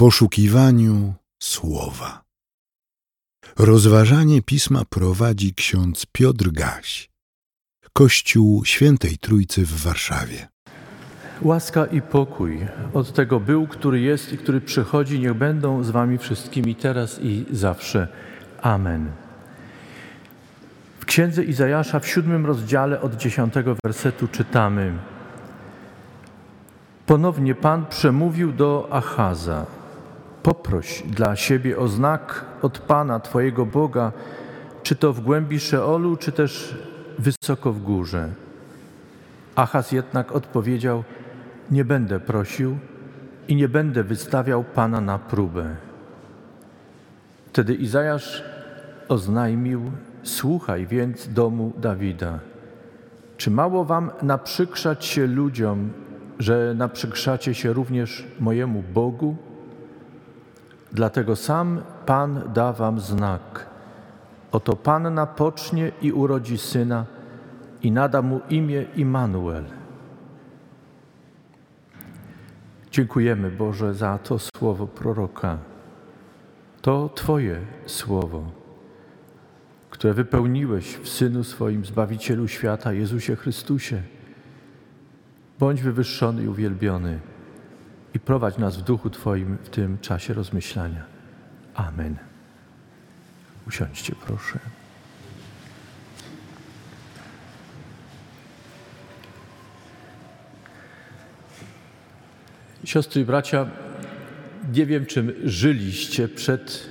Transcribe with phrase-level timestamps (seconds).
[0.00, 2.22] poszukiwaniu słowa.
[3.58, 7.10] Rozważanie pisma prowadzi ksiądz Piotr Gaś,
[7.92, 10.48] Kościół Świętej Trójcy w Warszawie.
[11.42, 16.18] Łaska i pokój od tego był, który jest i który przychodzi, niech będą z Wami
[16.18, 18.08] wszystkimi teraz i zawsze.
[18.62, 19.12] Amen.
[21.00, 24.98] W księdze Izajasza w siódmym rozdziale od dziesiątego wersetu czytamy:
[27.06, 29.79] Ponownie Pan przemówił do Achaza:
[30.42, 34.12] Poproś dla siebie o znak od Pana Twojego Boga,
[34.82, 36.78] czy to w głębi Szeolu, czy też
[37.18, 38.28] wysoko w górze.
[39.56, 41.04] Achaz jednak odpowiedział:
[41.70, 42.78] Nie będę prosił
[43.48, 45.76] i nie będę wystawiał Pana na próbę.
[47.46, 48.44] Wtedy Izajasz
[49.08, 49.90] oznajmił:
[50.22, 52.38] Słuchaj więc domu Dawida.
[53.36, 55.90] Czy mało wam naprzykrzać się ludziom,
[56.38, 59.36] że naprzykrzacie się również mojemu Bogu?
[60.92, 63.66] Dlatego sam Pan da wam znak.
[64.52, 67.06] Oto Panna pocznie i urodzi syna
[67.82, 69.64] i nada mu imię Immanuel.
[72.90, 75.58] Dziękujemy Boże za to słowo proroka.
[76.82, 78.42] To Twoje słowo,
[79.90, 84.02] które wypełniłeś w Synu swoim, Zbawicielu świata, Jezusie Chrystusie.
[85.58, 87.20] Bądź wywyższony i uwielbiony
[88.14, 91.04] i prowadź nas w duchu Twoim w tym czasie rozmyślania.
[91.74, 92.16] Amen.
[93.68, 94.58] Usiądźcie, proszę.
[102.84, 103.66] Siostry i bracia,
[104.72, 106.90] nie wiem, czym żyliście przed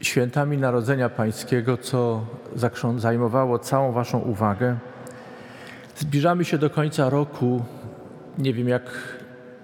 [0.00, 2.26] świętami Narodzenia Pańskiego, co
[2.96, 4.76] zajmowało całą Waszą uwagę.
[5.96, 7.64] Zbliżamy się do końca roku.
[8.38, 8.82] Nie wiem, jak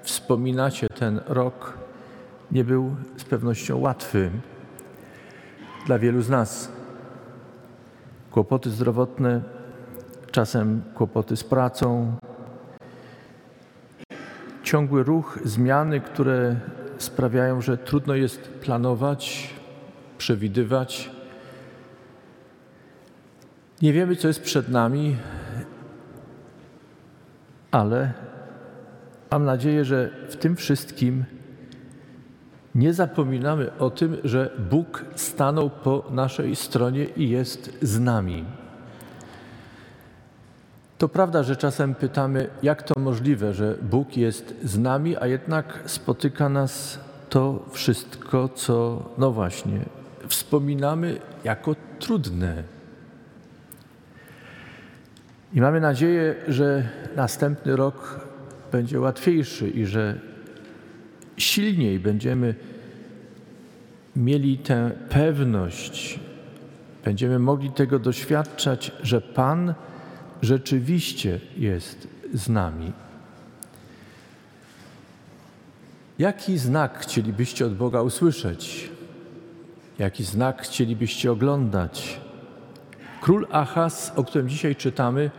[0.08, 1.78] wspominacie ten rok.
[2.52, 4.30] Nie był z pewnością łatwy
[5.86, 6.72] dla wielu z nas.
[8.30, 9.40] Kłopoty zdrowotne,
[10.30, 12.16] czasem kłopoty z pracą,
[14.62, 16.56] ciągły ruch, zmiany, które
[16.98, 19.54] sprawiają, że trudno jest planować,
[20.18, 21.10] przewidywać.
[23.82, 25.16] Nie wiemy, co jest przed nami,
[27.70, 28.27] ale
[29.30, 31.24] mam nadzieję, że w tym wszystkim
[32.74, 38.44] nie zapominamy o tym, że Bóg stanął po naszej stronie i jest z nami.
[40.98, 45.82] To prawda, że czasem pytamy, jak to możliwe, że Bóg jest z nami, a jednak
[45.86, 49.80] spotyka nas to wszystko, co, no właśnie,
[50.28, 52.62] wspominamy jako trudne.
[55.52, 58.27] I mamy nadzieję, że następny rok
[58.70, 60.20] będzie łatwiejszy i że
[61.36, 62.54] silniej będziemy
[64.16, 66.20] mieli tę pewność,
[67.04, 69.74] będziemy mogli tego doświadczać, że Pan
[70.42, 72.92] rzeczywiście jest z nami.
[76.18, 78.90] Jaki znak chcielibyście od Boga usłyszeć?
[79.98, 82.20] Jaki znak chcielibyście oglądać?
[83.20, 85.30] Król Achaz, o którym dzisiaj czytamy,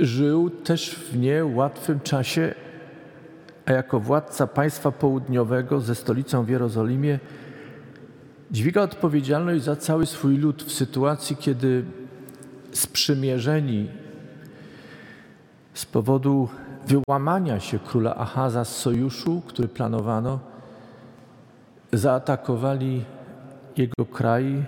[0.00, 2.54] żył też w niełatwym czasie,
[3.66, 7.18] a jako władca państwa południowego ze stolicą w Jerozolimie
[8.50, 11.84] dźwiga odpowiedzialność za cały swój lud w sytuacji, kiedy
[12.72, 13.88] sprzymierzeni
[15.74, 16.48] z powodu
[16.86, 20.40] wyłamania się króla Achaza z sojuszu, który planowano,
[21.92, 23.04] zaatakowali
[23.76, 24.64] jego kraj,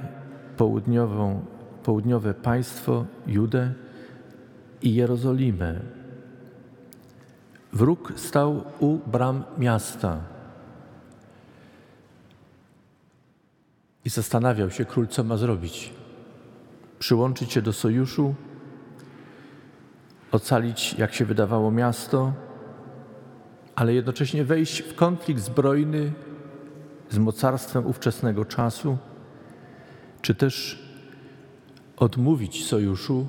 [0.57, 1.41] południową,
[1.83, 3.73] południowe państwo, Judę
[4.83, 5.81] i Jerozolimę.
[7.73, 10.21] Wróg stał u bram miasta
[14.05, 15.93] i zastanawiał się król, co ma zrobić.
[16.99, 18.35] Przyłączyć się do sojuszu,
[20.33, 22.33] ocalić, jak się wydawało, miasto,
[23.75, 26.13] ale jednocześnie wejść w konflikt zbrojny
[27.10, 28.99] z mocarstwem ówczesnego czasu,
[30.22, 30.83] czy też
[31.97, 33.27] odmówić sojuszu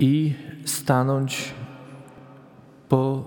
[0.00, 0.34] i
[0.64, 1.54] stanąć
[2.88, 3.24] po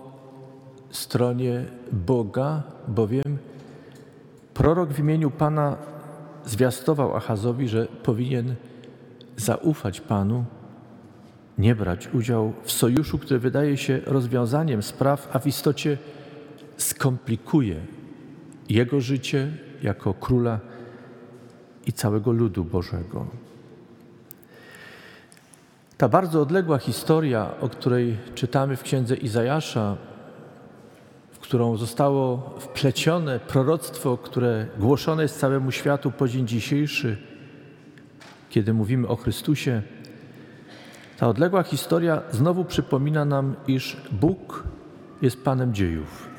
[0.90, 3.38] stronie Boga, bowiem
[4.54, 5.78] prorok w imieniu Pana
[6.46, 8.56] zwiastował Achazowi, że powinien
[9.38, 10.46] zaufać Panu,
[11.58, 15.98] nie brać udziału w sojuszu, który wydaje się rozwiązaniem spraw, a w istocie
[16.78, 17.76] skomplikuje
[18.70, 19.52] jego życie
[19.84, 20.60] jako króla
[21.88, 23.26] i całego ludu Bożego.
[26.02, 29.98] Ta bardzo odległa historia, o której czytamy w księdze Izajasza,
[31.42, 37.18] którą zostało wplecione proroctwo, które głoszone jest całemu światu po dzień dzisiejszy,
[38.50, 39.82] kiedy mówimy o Chrystusie,
[41.18, 44.64] ta odległa historia znowu przypomina nam, iż Bóg
[45.22, 46.30] jest Panem dziejów.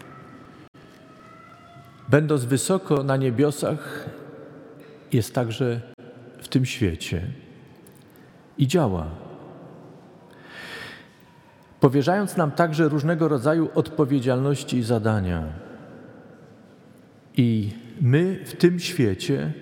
[2.09, 4.09] Będąc wysoko na niebiosach,
[5.13, 5.81] jest także
[6.39, 7.27] w tym świecie
[8.59, 9.22] i działa.
[11.83, 15.43] Powierzając nam także różnego rodzaju odpowiedzialności i zadania.
[17.37, 17.71] I
[18.01, 19.53] my w tym świecie,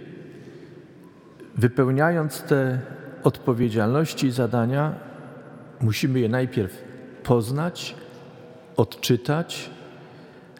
[1.57, 2.79] wypełniając te
[3.25, 4.95] odpowiedzialności i zadania,
[5.81, 6.85] musimy je najpierw
[7.23, 7.95] poznać,
[8.77, 9.71] odczytać,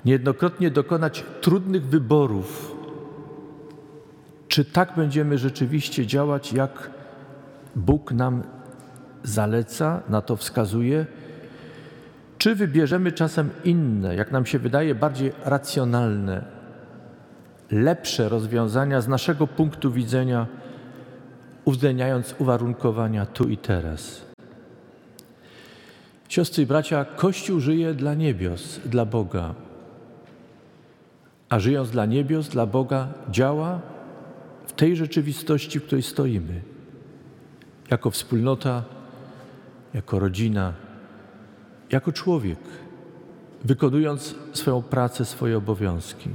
[0.05, 2.77] niejednokrotnie dokonać trudnych wyborów,
[4.49, 6.91] czy tak będziemy rzeczywiście działać, jak
[7.77, 8.43] Bóg nam
[9.23, 11.07] zaleca, na to wskazuje,
[12.41, 16.45] czy wybierzemy czasem inne, jak nam się wydaje, bardziej racjonalne,
[17.71, 20.47] lepsze rozwiązania z naszego punktu widzenia,
[21.65, 24.25] uwzględniając uwarunkowania tu i teraz.
[26.29, 29.55] Siostry i bracia, Kościół żyje dla niebios, dla Boga.
[31.49, 33.81] A żyjąc dla niebios, dla Boga, działa
[34.67, 36.61] w tej rzeczywistości, w której stoimy.
[37.91, 38.85] Jako wspólnota,
[39.95, 40.73] jako rodzina,
[41.93, 42.59] jako człowiek,
[43.65, 46.31] wykonując swoją pracę, swoje obowiązki.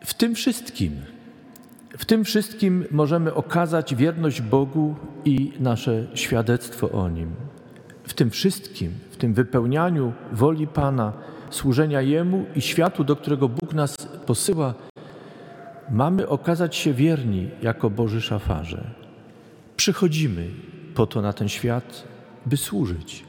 [0.00, 0.92] W tym wszystkim,
[1.98, 4.94] w tym wszystkim możemy okazać wierność Bogu
[5.24, 7.30] i nasze świadectwo o Nim.
[8.04, 11.12] W tym wszystkim, w tym wypełnianiu woli Pana,
[11.50, 13.96] służenia Jemu i światu, do którego Bóg nas
[14.26, 14.74] posyła,
[15.90, 18.90] mamy okazać się wierni jako Boży szafarze.
[19.76, 20.46] Przychodzimy
[20.94, 22.04] po to na ten świat,
[22.48, 23.24] by służyć.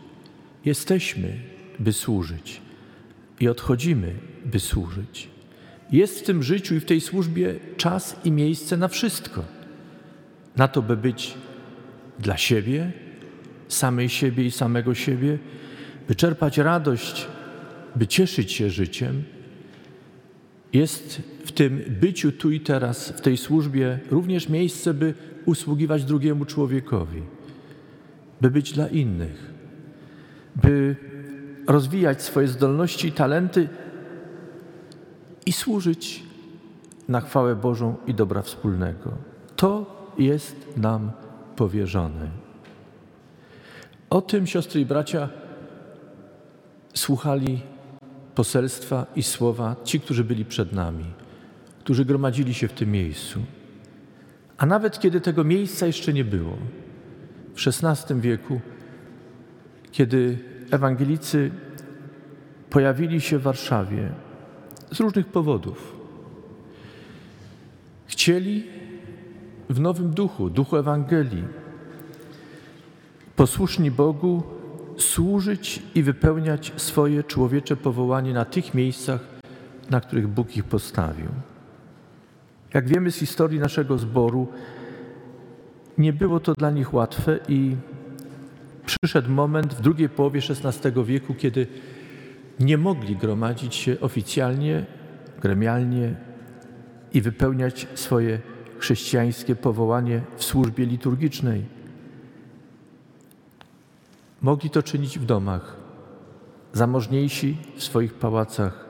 [0.66, 1.34] Jesteśmy,
[1.80, 2.62] by służyć
[3.40, 4.14] i odchodzimy,
[4.46, 5.30] by służyć.
[5.92, 9.44] Jest w tym życiu i w tej służbie czas i miejsce na wszystko.
[10.58, 11.34] Na to, by być
[12.20, 12.92] dla siebie,
[13.68, 15.38] samej siebie i samego siebie,
[16.08, 17.28] by czerpać radość,
[17.96, 19.24] by cieszyć się życiem.
[20.74, 25.14] Jest w tym byciu tu i teraz, w tej służbie również miejsce, by
[25.46, 27.22] usługiwać drugiemu człowiekowi,
[28.42, 29.54] by być dla innych,
[30.56, 30.96] by
[31.68, 33.70] rozwijać swoje zdolności i talenty
[35.46, 36.24] i służyć
[37.08, 39.12] na chwałę Bożą i dobra wspólnego.
[39.56, 41.12] To jest nam
[41.56, 42.30] powierzone.
[44.10, 45.30] O tym, siostry i bracia,
[46.94, 47.62] słuchali
[48.36, 51.06] poselstwa i słowa ci, którzy byli przed nami,
[51.80, 53.40] którzy gromadzili się w tym miejscu.
[54.58, 56.58] A nawet kiedy tego miejsca jeszcze nie było,
[57.60, 58.62] w XVI wieku,
[59.92, 60.38] kiedy
[60.72, 61.52] ewangelicy
[62.70, 64.10] pojawili się w Warszawie
[64.92, 65.96] z różnych powodów,
[68.06, 68.64] chcieli
[69.70, 71.44] w nowym duchu, duchu Ewangelii,
[73.36, 74.44] posłuszni Bogu,
[74.98, 79.22] służyć i wypełniać swoje człowiecze powołanie na tych miejscach,
[79.90, 81.28] na których Bóg ich postawił.
[82.74, 84.48] Jak wiemy z historii naszego zboru,
[86.00, 87.76] nie było to dla nich łatwe i
[88.86, 91.68] przyszedł moment w drugiej połowie XVI wieku, kiedy
[92.60, 94.86] nie mogli gromadzić się oficjalnie,
[95.42, 96.16] gremialnie
[97.14, 98.40] i wypełniać swoje
[98.78, 101.66] chrześcijańskie powołanie w służbie liturgicznej.
[104.42, 105.76] Mogli to czynić w domach,
[106.74, 108.86] zamożniejsi w swoich pałacach.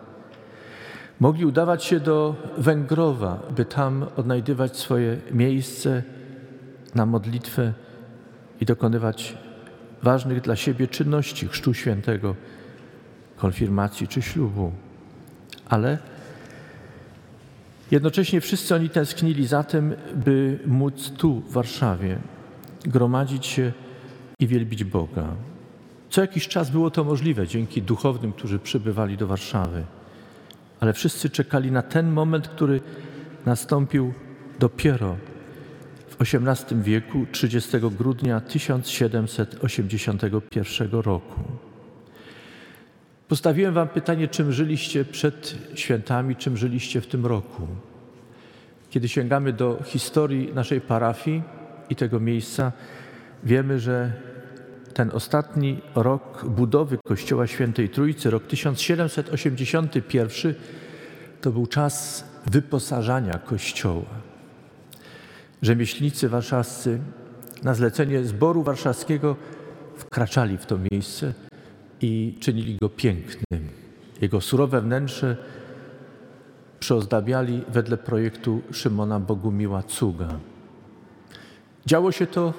[1.20, 6.04] Mogli udawać się do Węgrowa, by tam odnajdywać swoje miejsce
[6.96, 7.74] na modlitwę
[8.62, 9.38] i dokonywać
[10.04, 12.36] ważnych dla siebie czynności Chrztu Świętego,
[13.38, 14.72] konfirmacji czy ślubu.
[15.70, 15.98] Ale
[17.92, 22.18] jednocześnie wszyscy oni tęsknili za tym, by móc tu, w Warszawie,
[22.86, 23.72] gromadzić się
[24.40, 25.28] i wielbić Boga.
[26.10, 29.84] Co jakiś czas było to możliwe dzięki duchownym, którzy przybywali do Warszawy.
[30.80, 32.82] Ale wszyscy czekali na ten moment, który
[33.46, 34.14] nastąpił
[34.60, 35.18] dopiero
[36.20, 41.42] XVIII wieku, 30 grudnia 1781 roku.
[43.28, 47.68] Postawiłem Wam pytanie, czym żyliście przed świętami, czym żyliście w tym roku.
[48.90, 51.44] Kiedy sięgamy do historii naszej parafii
[51.90, 52.72] i tego miejsca,
[53.44, 54.14] wiemy, że
[54.94, 60.54] ten ostatni rok budowy Kościoła Świętej Trójcy, rok 1781,
[61.42, 64.29] to był czas wyposażania Kościoła.
[65.62, 67.00] Rzemieślnicy warszawscy
[67.64, 69.36] na zlecenie zboru warszawskiego
[69.96, 71.34] wkraczali w to miejsce,
[72.02, 73.70] i czynili go pięknym.
[74.22, 75.38] Jego surowe wnętrze
[76.80, 80.28] przyozdabiali wedle projektu Szymona Bogumiła Cuga.
[81.86, 82.54] Działo się to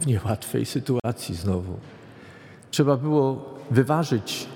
[0.00, 1.78] w niełatwej sytuacji znowu.
[2.70, 4.48] Trzeba było wyważyć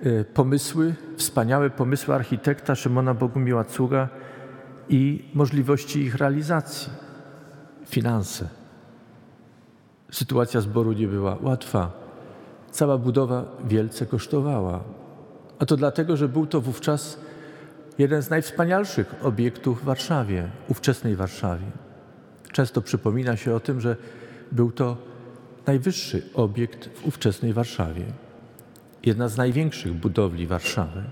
[0.00, 4.08] e, pomysły, wspaniałe pomysły architekta Szymona Bogumiła Cuga
[4.88, 6.92] i możliwości ich realizacji,
[7.86, 8.48] finanse.
[10.10, 11.92] Sytuacja zboru nie była łatwa.
[12.70, 14.84] Cała budowa wielce kosztowała.
[15.58, 17.18] A to dlatego, że był to wówczas
[17.98, 21.66] jeden z najwspanialszych obiektów w Warszawie, ówczesnej Warszawie.
[22.52, 23.96] Często przypomina się o tym, że
[24.52, 24.96] był to
[25.66, 28.04] najwyższy obiekt w ówczesnej Warszawie,
[29.02, 31.04] jedna z największych budowli Warszawy.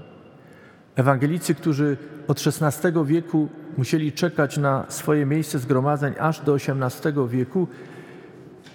[0.96, 1.96] Ewangelicy, którzy
[2.28, 7.68] od XVI wieku musieli czekać na swoje miejsce zgromadzeń aż do XVIII wieku,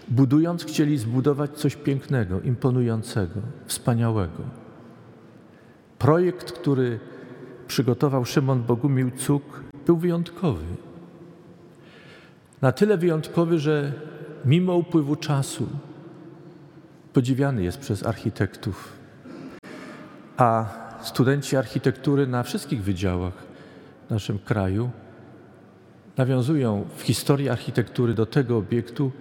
[0.07, 4.43] budując, chcieli zbudować coś pięknego, imponującego, wspaniałego.
[5.99, 6.99] Projekt, który
[7.67, 10.65] przygotował Szymon Bogumił Cuk, był wyjątkowy.
[12.61, 13.93] Na tyle wyjątkowy, że
[14.45, 15.67] mimo upływu czasu
[17.13, 18.93] podziwiany jest przez architektów,
[20.37, 20.65] a
[21.01, 23.46] studenci architektury na wszystkich wydziałach
[24.07, 24.89] w naszym kraju
[26.17, 29.11] nawiązują w historii architektury do tego obiektu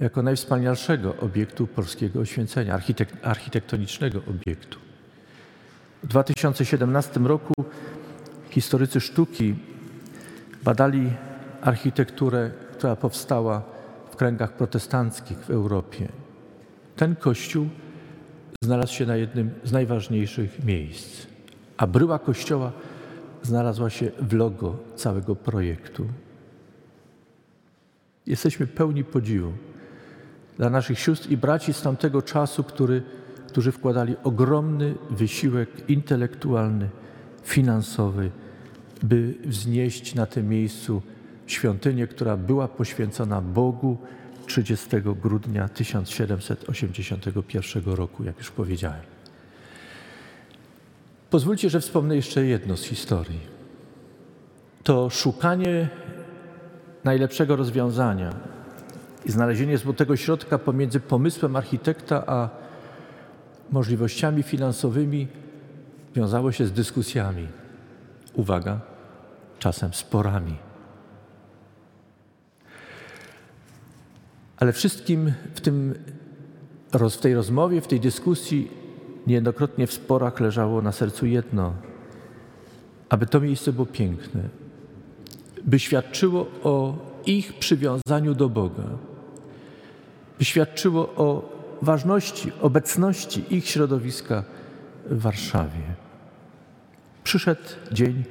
[0.00, 4.78] jako najwspanialszego obiektu polskiego oświęcenia, architek architektonicznego obiektu.
[6.02, 7.54] W 2017 roku
[8.50, 9.54] historycy sztuki
[10.64, 11.12] badali
[11.60, 13.62] architekturę, która powstała
[14.10, 16.08] w kręgach protestanckich w Europie.
[16.96, 17.68] Ten kościół
[18.62, 21.26] znalazł się na jednym z najważniejszych miejsc,
[21.76, 22.72] a bryła kościoła
[23.42, 26.06] znalazła się w logo całego projektu.
[28.26, 29.52] Jesteśmy pełni podziwu
[30.56, 33.02] dla naszych sióstr i braci z tamtego czasu, który,
[33.48, 36.88] którzy wkładali ogromny wysiłek intelektualny,
[37.42, 38.30] finansowy,
[39.02, 41.02] by wznieść na tym miejscu
[41.46, 43.98] świątynię, która była poświęcona Bogu
[44.46, 44.88] 30
[45.22, 49.19] grudnia 1781 roku, jak już powiedziałem.
[51.30, 53.40] Pozwólcie, że wspomnę jeszcze jedno z historii.
[54.82, 55.88] To szukanie
[57.04, 58.34] najlepszego rozwiązania
[59.26, 62.48] i znalezienie złotego środka pomiędzy pomysłem architekta a
[63.70, 65.28] możliwościami finansowymi
[66.14, 67.48] wiązało się z dyskusjami.
[68.34, 68.80] Uwaga,
[69.58, 70.56] czasem sporami.
[74.56, 75.94] Ale wszystkim w, tym,
[76.92, 78.79] w tej rozmowie, w tej dyskusji,
[79.26, 81.74] niejednokrotnie w sporach leżało na sercu jedno:
[83.08, 84.42] aby to miejsce było piękne,
[85.64, 88.88] by świadczyło o ich przywiązaniu do Boga,
[90.38, 94.44] by świadczyło o ważności, obecności ich środowiska
[95.06, 95.82] w Warszawie.
[97.24, 97.62] Przyszedł
[97.92, 98.24] dzień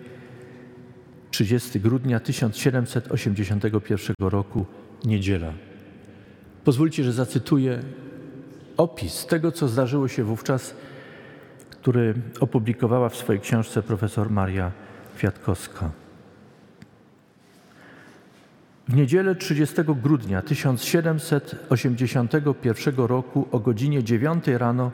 [1.31, 4.65] 30 grudnia 1781 roku,
[5.05, 5.53] niedziela.
[6.63, 7.83] Pozwólcie, że zacytuję
[8.79, 10.75] opis tego, co zdarzyło się wówczas,
[11.69, 14.71] który opublikowała w swojej książce profesor Maria
[15.15, 15.91] Kwiatkowska.
[18.87, 24.91] W niedzielę 30 grudnia 1781 roku o godzinie 9 rano,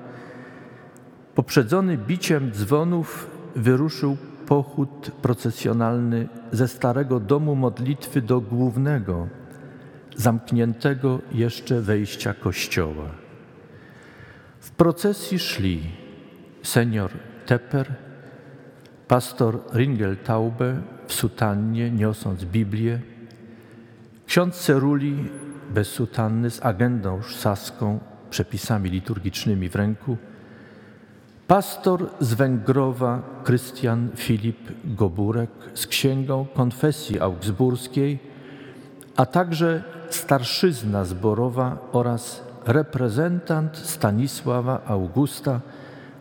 [1.36, 9.28] poprzedzony biciem dzwonów, wyruszył pochód procesjonalny ze starego domu modlitwy do głównego,
[10.16, 13.25] zamkniętego jeszcze wejścia kościoła.
[14.66, 15.80] W procesji szli
[16.64, 17.12] senior
[17.46, 17.94] Tepper,
[19.08, 23.00] pastor Ringeltaube w sutannie niosąc Biblię,
[24.28, 25.30] ksiądz Ceruli
[25.70, 30.18] bez sutanny z agendą saską, przepisami liturgicznymi w ręku,
[31.48, 38.20] pastor z Węgrowa Krystian Filip Goburek z księgą konfesji augsburskiej,
[39.16, 45.62] a także starszyzna zborowa oraz reprezentant Stanisława Augusta,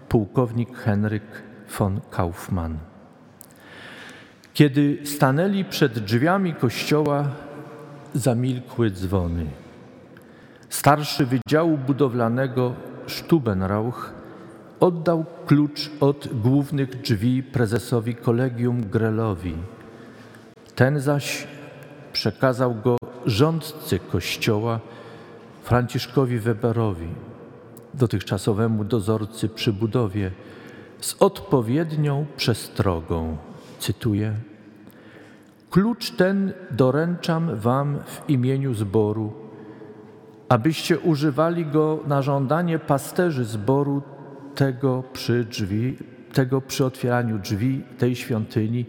[0.08, 1.42] pułkownik Henryk
[1.78, 2.78] von Kaufmann.
[4.54, 7.24] Kiedy stanęli przed drzwiami kościoła,
[8.14, 9.46] zamilkły dzwony.
[10.68, 12.74] Starszy Wydziału Budowlanego
[13.06, 14.12] Stubenrauch
[14.80, 19.54] oddał klucz od głównych drzwi prezesowi kolegium Grelowi.
[20.74, 21.46] Ten zaś
[22.12, 22.96] przekazał go
[23.26, 24.80] rządcy kościoła
[25.64, 27.08] Franciszkowi Weberowi,
[27.94, 30.30] dotychczasowemu dozorcy przy budowie,
[31.00, 33.36] z odpowiednią przestrogą.
[33.78, 34.34] Cytuję:
[35.70, 39.32] Klucz ten doręczam Wam w imieniu zboru,
[40.48, 44.02] abyście używali go na żądanie pasterzy zboru
[44.54, 45.96] tego przy drzwi,
[46.32, 48.86] tego przy otwieraniu drzwi tej świątyni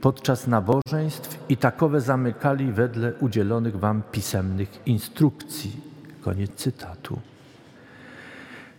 [0.00, 5.89] podczas nabożeństw i takowe zamykali wedle udzielonych wam pisemnych instrukcji.
[6.20, 7.20] Koniec cytatu.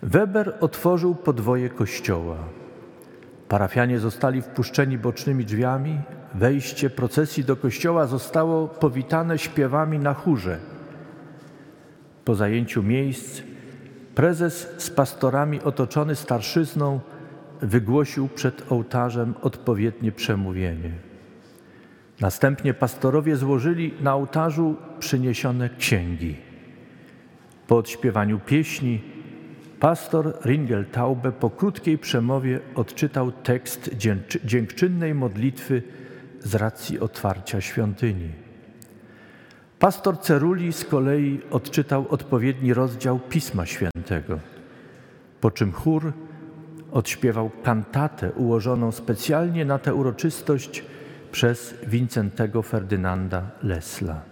[0.01, 2.37] Weber otworzył podwoje kościoła.
[3.47, 5.99] Parafianie zostali wpuszczeni bocznymi drzwiami.
[6.35, 10.59] Wejście procesji do kościoła zostało powitane śpiewami na chórze.
[12.25, 13.41] Po zajęciu miejsc
[14.15, 16.99] prezes z pastorami otoczony starszyzną
[17.61, 20.91] wygłosił przed ołtarzem odpowiednie przemówienie.
[22.19, 26.50] Następnie pastorowie złożyli na ołtarzu przyniesione księgi.
[27.71, 29.01] Po odśpiewaniu pieśni
[29.79, 33.89] pastor Ringeltaube po krótkiej przemowie odczytał tekst
[34.45, 35.83] dziękczynnej modlitwy
[36.39, 38.29] z racji otwarcia świątyni.
[39.79, 44.39] Pastor Ceruli z kolei odczytał odpowiedni rozdział Pisma Świętego,
[45.41, 46.13] po czym chór
[46.91, 50.83] odśpiewał kantatę ułożoną specjalnie na tę uroczystość
[51.31, 54.30] przez Wincentego Ferdynanda Lesla.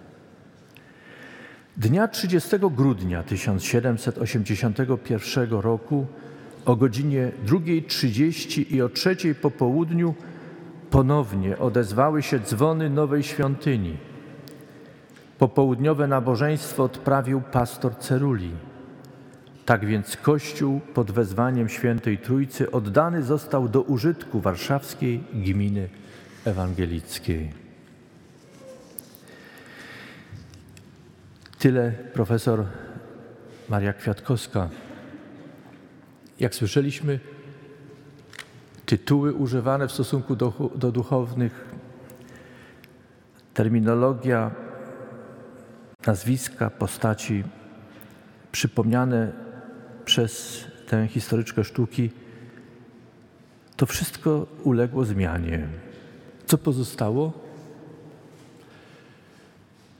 [1.79, 6.07] Dnia 30 grudnia 1781 roku
[6.65, 10.15] o godzinie 2.30 i o 3 po południu
[10.89, 13.97] ponownie odezwały się dzwony nowej świątyni.
[15.37, 18.51] Popołudniowe nabożeństwo odprawił pastor Ceruli.
[19.65, 25.89] Tak więc Kościół pod wezwaniem Świętej Trójcy oddany został do użytku warszawskiej gminy
[26.45, 27.68] ewangelickiej.
[31.59, 32.65] Tyle profesor
[33.69, 34.69] Maria Kwiatkowska.
[36.39, 37.19] Jak słyszeliśmy,
[38.85, 41.65] tytuły używane w stosunku do, do duchownych,
[43.53, 44.51] terminologia,
[46.07, 47.43] nazwiska, postaci
[48.51, 49.31] przypomniane
[50.05, 52.11] przez tę historyczkę sztuki,
[53.75, 55.67] to wszystko uległo zmianie.
[56.45, 57.48] Co pozostało?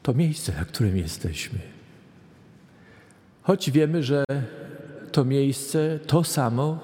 [0.10, 1.60] To miejsce, na którym jesteśmy.
[3.42, 4.24] Choć wiemy, że
[5.12, 6.80] to miejsce, to samo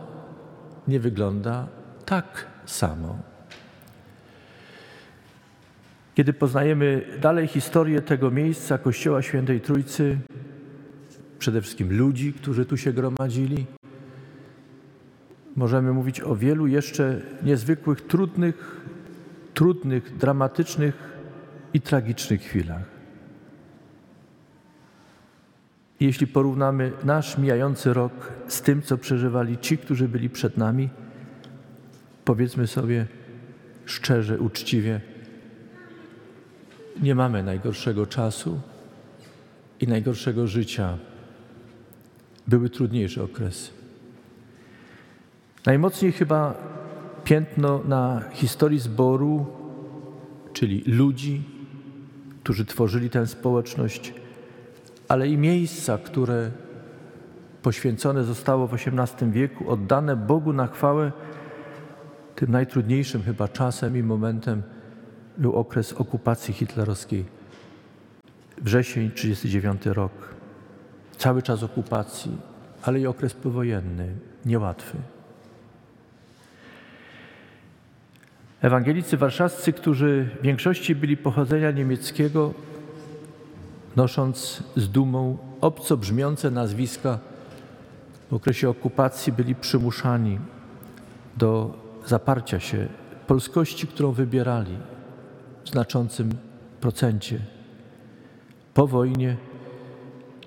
[0.87, 1.67] nie wygląda
[2.05, 3.19] tak samo.
[6.15, 10.17] Kiedy poznajemy dalej historię tego miejsca, Kościoła Świętej Trójcy,
[11.39, 13.65] przede wszystkim ludzi, którzy tu się gromadzili,
[15.55, 18.81] możemy mówić o wielu jeszcze niezwykłych, trudnych,
[19.53, 20.95] trudnych, dramatycznych
[21.73, 22.94] i tragicznych chwilach.
[25.99, 30.89] Jeśli porównamy nasz mijający rok z tym, co przeżywali ci, którzy byli przed nami,
[32.25, 33.07] powiedzmy sobie
[33.85, 35.01] szczerze, uczciwie,
[37.01, 38.59] nie mamy najgorszego czasu
[39.81, 40.97] i najgorszego życia.
[42.47, 43.71] Były trudniejsze okresy.
[45.65, 46.55] Najmocniej chyba
[47.23, 49.45] piętno na historii zboru,
[50.53, 51.43] czyli ludzi,
[52.43, 54.13] którzy tworzyli tę społeczność,
[55.07, 56.51] ale i miejsca, które
[57.61, 61.11] poświęcone zostało w XVIII wieku, oddane Bogu na chwałę,
[62.35, 64.63] tym najtrudniejszym chyba czasem i momentem
[65.37, 67.25] był okres okupacji hitlerowskiej.
[68.61, 70.11] Wrzesień 1939 rok.
[71.17, 72.37] Cały czas okupacji,
[72.83, 74.13] ale i okres powojenny,
[74.45, 74.97] niełatwy.
[78.61, 82.53] Ewangelicy warszawscy, którzy w większości byli pochodzenia niemieckiego,
[83.95, 87.19] nosząc z dumą obco brzmiące nazwiska,
[88.29, 90.39] w okresie okupacji byli przymuszani
[91.37, 91.73] do
[92.05, 92.87] zaparcia się
[93.27, 94.77] polskości, którą wybierali
[95.63, 96.29] w znaczącym
[96.81, 97.39] procencie.
[98.73, 99.37] Po wojnie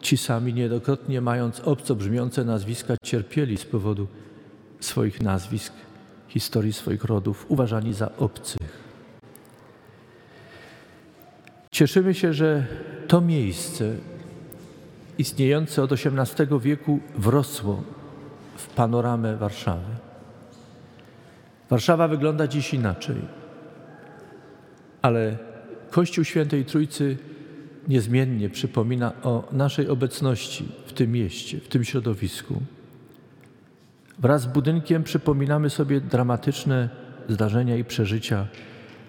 [0.00, 4.06] ci sami niejednokrotnie mając obco brzmiące nazwiska cierpieli z powodu
[4.80, 5.72] swoich nazwisk,
[6.28, 8.88] historii swoich rodów, uważani za obcych.
[11.70, 12.66] Cieszymy się, że
[13.08, 13.96] to miejsce
[15.18, 17.82] istniejące od XVIII wieku wrosło
[18.56, 19.92] w panoramę Warszawy.
[21.70, 23.16] Warszawa wygląda dziś inaczej,
[25.02, 25.38] ale
[25.90, 27.16] Kościół Świętej Trójcy
[27.88, 32.62] niezmiennie przypomina o naszej obecności w tym mieście, w tym środowisku.
[34.18, 36.88] Wraz z budynkiem przypominamy sobie dramatyczne
[37.28, 38.46] zdarzenia i przeżycia,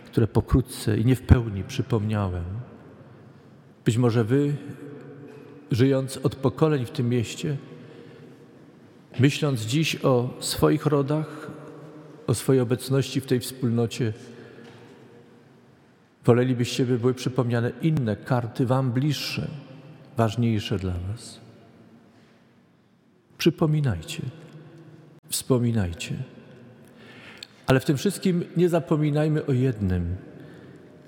[0.06, 2.59] które pokrótce i nie w pełni przypomniałem.
[3.89, 4.56] Być może Wy,
[5.71, 7.58] żyjąc od pokoleń w tym mieście,
[9.19, 11.52] myśląc dziś o swoich rodach,
[12.28, 14.13] o swojej obecności w tej wspólnocie,
[16.25, 19.47] wolelibyście, by były przypomniane inne karty Wam bliższe,
[20.17, 21.39] ważniejsze dla Was.
[23.38, 24.21] Przypominajcie,
[25.30, 26.15] wspominajcie.
[27.67, 30.15] Ale w tym wszystkim nie zapominajmy o jednym,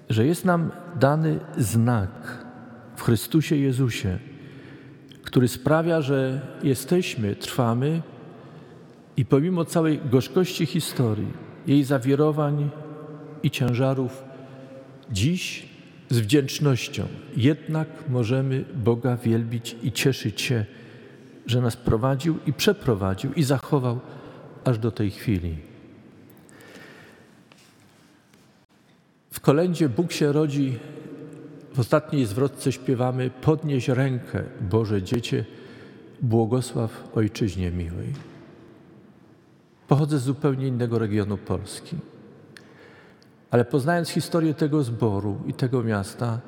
[0.10, 2.51] że jest nam dany znak
[3.02, 4.20] w Chrystusie Jezusie,
[5.24, 8.02] który sprawia, że jesteśmy, trwamy
[9.18, 11.34] i pomimo całej gorzkości historii,
[11.68, 12.70] jej zawirowań
[13.44, 14.24] i ciężarów,
[15.12, 15.66] dziś
[16.10, 20.66] z wdzięcznością jednak możemy Boga wielbić i cieszyć się,
[21.46, 24.00] że nas prowadził i przeprowadził i zachował
[24.64, 25.58] aż do tej chwili.
[29.32, 30.80] W kolędzie Bóg się rodzi,
[31.74, 35.46] w ostatniej zwrotce śpiewamy Podnieś rękę, Boże Dziecię,
[36.22, 38.14] błogosław Ojczyźnie miłej.
[39.88, 41.96] Pochodzę z zupełnie innego regionu Polski.
[43.52, 46.40] Ale poznając historię tego zboru i tego miasta,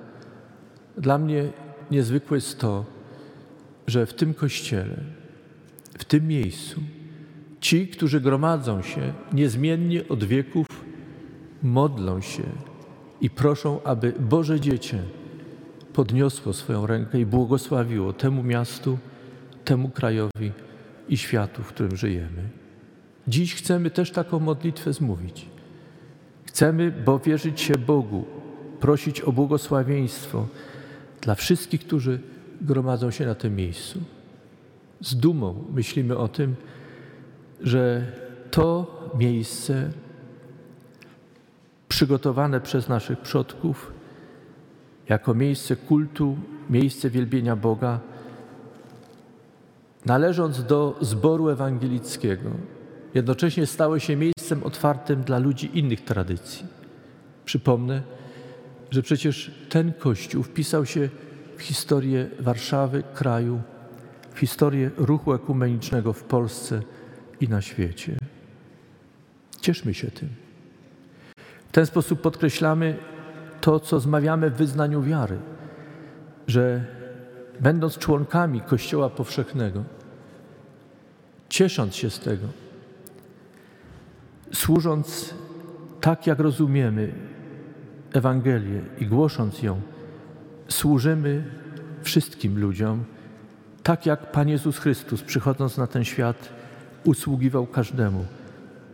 [0.97, 1.51] dla mnie
[1.91, 2.85] niezwykłe jest to,
[3.87, 4.97] że w tym kościele,
[5.97, 6.81] w tym miejscu,
[7.59, 10.67] ci, którzy gromadzą się niezmiennie od wieków,
[11.63, 12.43] modlą się
[13.23, 14.99] i proszą, aby Boże Dziecię
[15.93, 18.97] podniosło swoją rękę i błogosławiło temu miastu,
[19.65, 20.51] temu krajowi
[21.09, 22.49] i światu, w którym żyjemy.
[23.27, 25.45] Dziś chcemy też taką modlitwę zmówić.
[26.45, 28.25] Chcemy, bo wierzyć się Bogu,
[28.79, 30.47] prosić o błogosławieństwo
[31.21, 32.19] dla wszystkich, którzy
[32.61, 33.99] gromadzą się na tym miejscu.
[35.01, 36.55] Z dumą myślimy o tym,
[37.61, 38.11] że
[38.51, 39.91] to miejsce
[41.93, 43.91] przygotowane przez naszych przodków
[45.09, 46.37] jako miejsce kultu,
[46.69, 47.99] miejsce wielbienia Boga,
[50.05, 52.49] należąc do zboru ewangelickiego,
[53.13, 56.65] jednocześnie stały się miejscem otwartym dla ludzi innych tradycji.
[57.45, 58.01] Przypomnę,
[58.91, 61.09] że przecież ten kościół wpisał się
[61.57, 63.61] w historię Warszawy, kraju,
[64.33, 66.81] w historię ruchu ekumenicznego w Polsce
[67.41, 68.17] i na świecie.
[69.61, 70.29] Cieszmy się tym.
[71.73, 72.97] W ten sposób podkreślamy
[73.61, 75.37] to, co zmawiamy w wyznaniu wiary,
[76.47, 76.85] że
[77.59, 79.83] będąc członkami Kościoła Powszechnego,
[81.49, 82.47] ciesząc się z tego,
[84.51, 85.33] służąc
[86.01, 87.13] tak, jak rozumiemy
[88.13, 89.81] Ewangelię i głosząc ją,
[90.67, 91.43] służymy
[92.01, 93.03] wszystkim ludziom,
[93.83, 96.49] tak jak Pan Jezus Chrystus, przychodząc na ten świat,
[97.03, 98.25] usługiwał każdemu,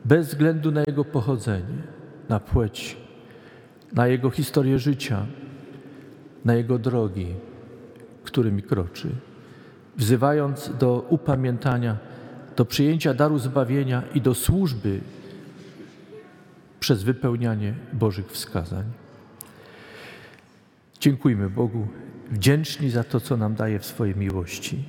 [0.06, 1.99] bez względu na jego pochodzenie,
[2.30, 2.98] na płeć,
[3.94, 5.26] na jego historię życia,
[6.46, 7.28] na jego drogi,
[8.24, 9.10] którymi kroczy,
[9.98, 11.98] wzywając do upamiętania,
[12.56, 15.02] do przyjęcia daru zbawienia i do służby
[16.80, 18.86] przez wypełnianie Bożych wskazań.
[21.00, 21.88] Dziękujmy Bogu,
[22.32, 24.84] wdzięczni za to, co nam daje w swojej miłości.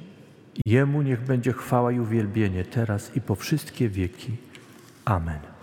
[0.66, 4.37] Jemu niech będzie chwała i uwielbienie teraz i po wszystkie wieki.
[5.05, 5.60] Amen.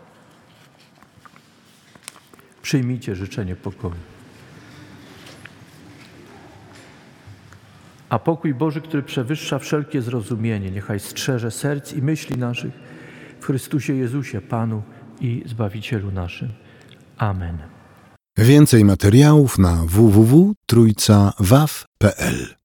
[2.68, 3.96] Przyjmijcie życzenie pokoju.
[8.10, 12.74] A pokój Boży, który przewyższa wszelkie zrozumienie, niechaj strzeże serc i myśli naszych
[13.40, 14.84] w Chrystusie Jezusie, Panu
[15.22, 16.50] i Zbawicielu naszym.
[17.18, 17.58] Amen.
[18.38, 22.48] Więcej materiałów na www.trójcawaw.pl